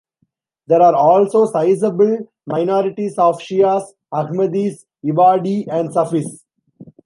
There 0.65 0.81
are 0.81 0.95
also 0.95 1.45
sizeable 1.45 2.31
minorities 2.47 3.19
of 3.19 3.37
Shias, 3.39 3.83
Ahmadis, 4.11 4.85
Ibadi 5.05 5.67
and 5.71 5.93
Sufis. 5.93 6.43